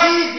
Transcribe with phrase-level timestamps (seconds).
[0.00, 0.37] Jesus.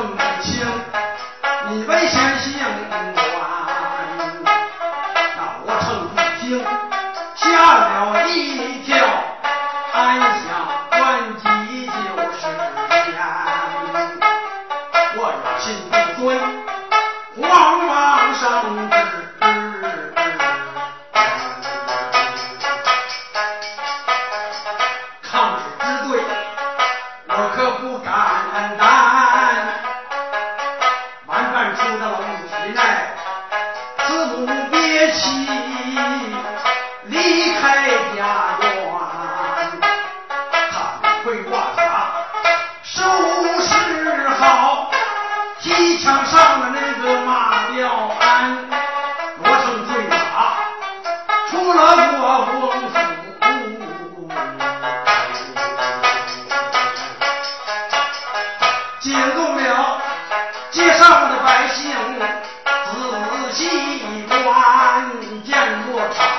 [0.00, 0.80] 你为什么
[1.42, 2.99] 不你为什么
[35.10, 35.59] 一起。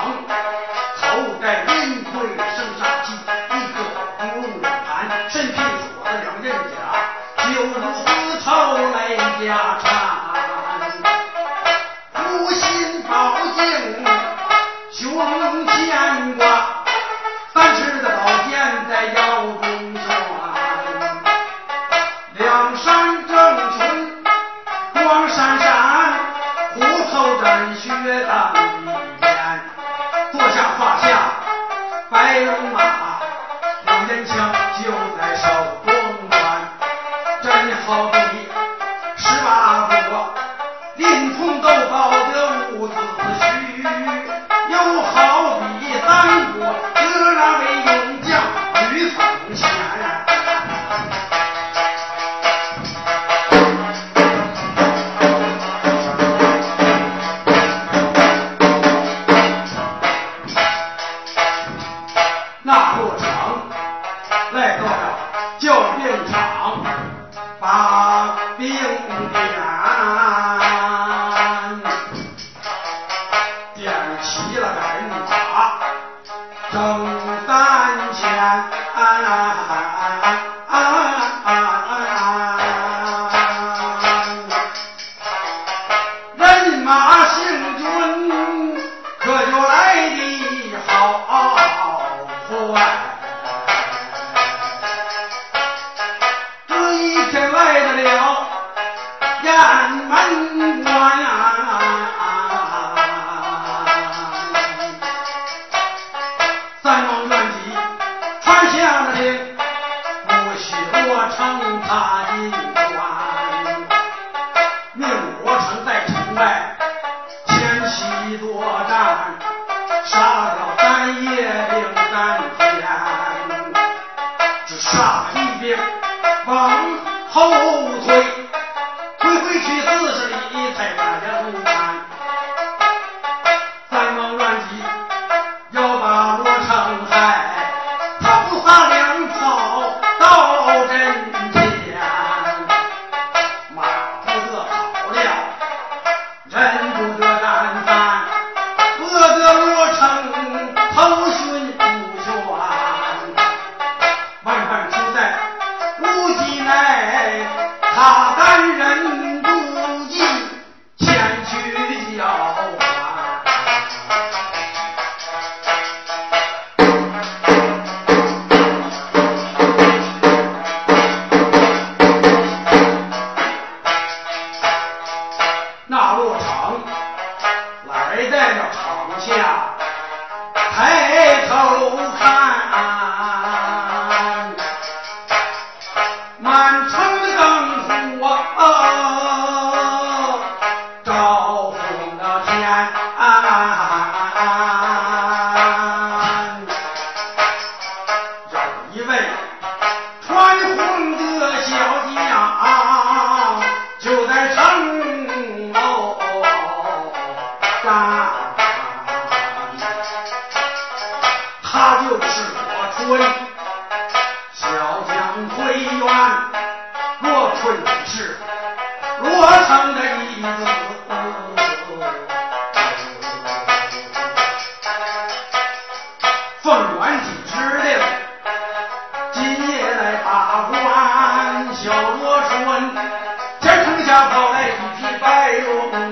[0.02, 0.41] down.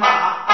[0.01, 0.50] 马。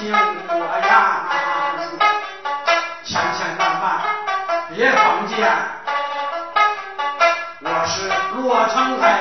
[0.00, 1.28] 听我呀，
[3.04, 4.00] 千千万万
[4.74, 5.36] 别碰见，
[7.60, 9.19] 我是罗成才。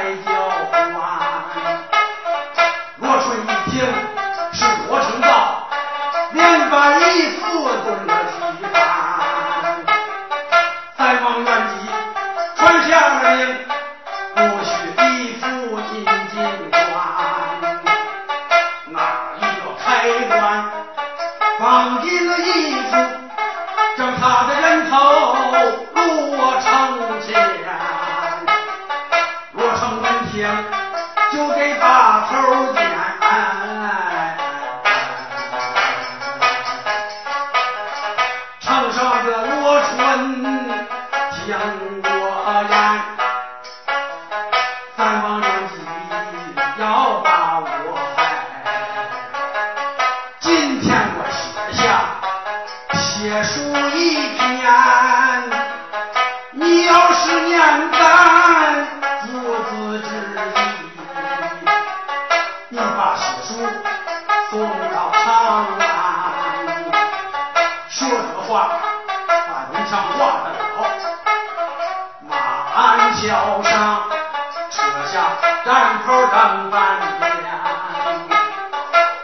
[75.70, 77.30] 满口张半天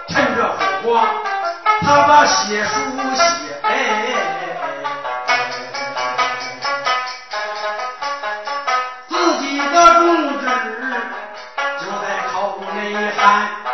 [0.10, 1.04] 趁着火光
[1.82, 2.72] 他把血书
[3.16, 3.24] 写
[9.08, 10.46] 自己的宗旨
[11.80, 13.65] 就在口内喊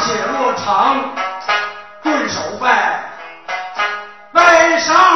[0.00, 1.10] 血落长，
[2.02, 3.00] 顿手败，
[4.32, 5.15] 拜上。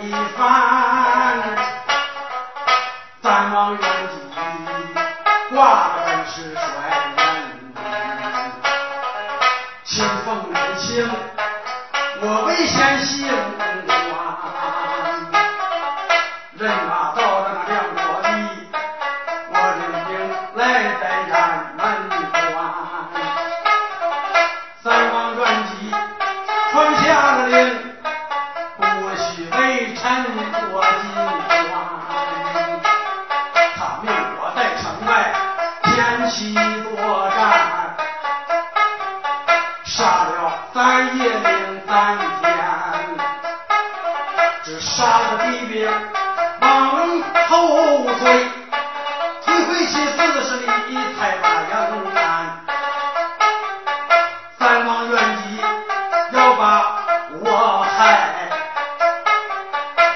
[0.00, 1.42] 一番
[3.22, 3.80] 三王元
[4.10, 4.14] 姬
[5.54, 6.60] 挂本是帅
[7.16, 7.20] 人
[9.84, 11.08] 清风人情
[12.20, 13.90] 我为先行公断
[16.58, 17.98] 任他造这个梁国
[19.50, 20.10] 我领兵
[20.54, 20.62] 来
[21.00, 21.02] 到
[21.78, 21.82] 雁
[24.82, 25.70] 三王元姬
[26.70, 27.77] 传下了令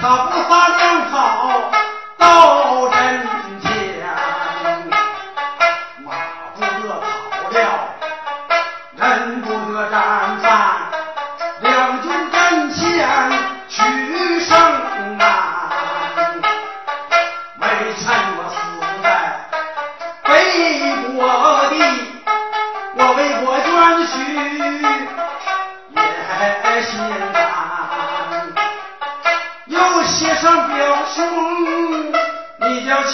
[0.02, 1.71] 他不撒粮草
[2.18, 3.31] 到人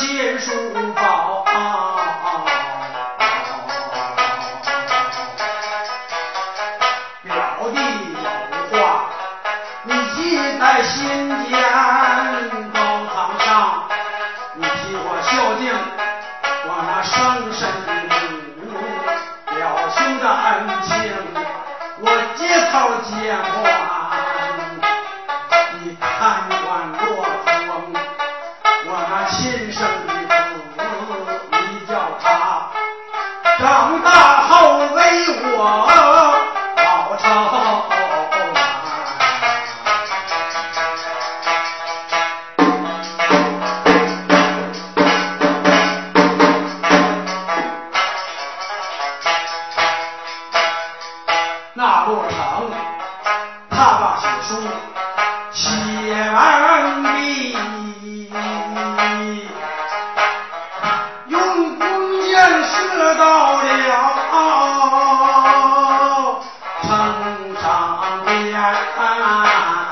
[0.09, 2.08] 天书宝啊。
[33.69, 35.87] 长大后为我
[36.75, 37.58] 报仇。
[68.97, 69.88] 啊。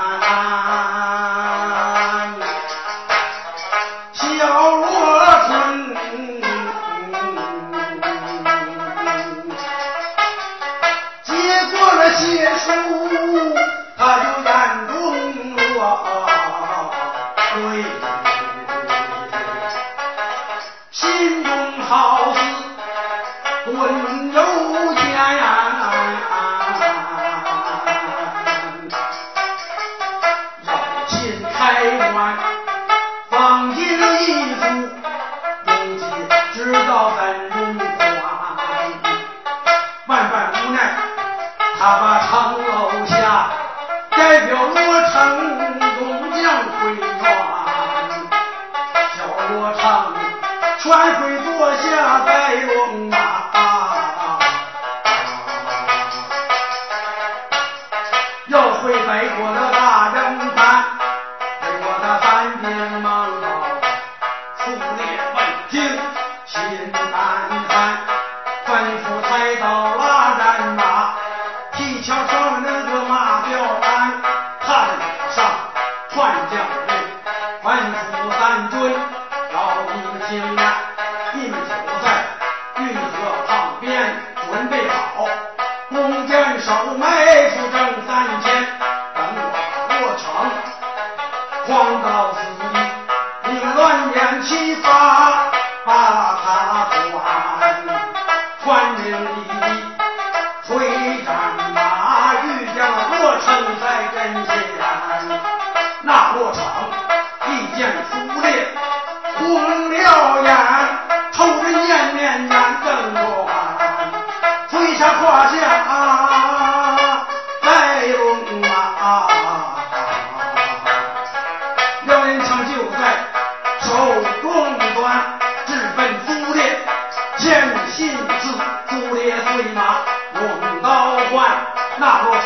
[131.99, 132.45] 那罗成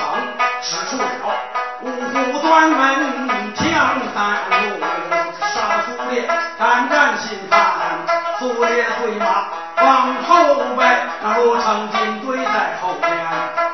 [0.62, 1.03] 使出了
[1.81, 3.67] 五虎端门枪
[4.15, 4.79] 寒露，
[5.41, 6.25] 杀苏烈
[6.58, 7.60] 胆战心寒，
[8.39, 9.48] 苏烈催马
[9.84, 10.88] 往后奔，
[11.22, 13.12] 那罗成紧追在后边，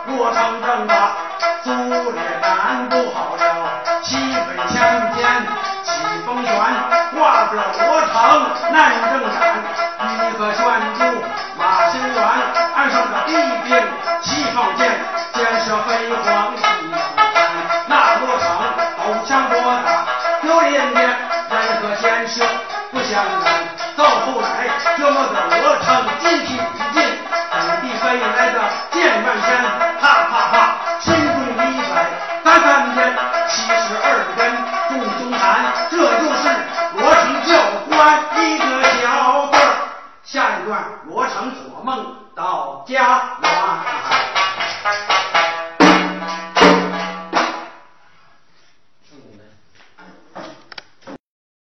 [0.07, 0.93] 罗成正把
[1.63, 1.69] 苏
[2.11, 3.43] 烈赶不好了，
[4.01, 5.45] 西北枪尖
[5.83, 5.91] 起
[6.25, 6.51] 风旋，
[7.13, 7.53] 挂着
[7.85, 8.79] 罗成难
[9.11, 9.37] 正斩，
[10.01, 10.99] 一个拴住
[11.55, 12.17] 马心猿，
[12.75, 13.77] 岸上个敌兵
[14.23, 15.26] 齐放箭。
[15.37, 18.45] 建设辉煌的那，那座城
[18.97, 19.53] 都强过
[19.85, 19.87] 打，
[20.41, 21.15] 丢人的年，
[21.47, 22.43] 咱可建设
[22.91, 23.45] 不相干，
[23.95, 25.56] 到后来这么走。